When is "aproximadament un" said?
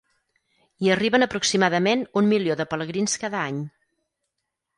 1.25-2.31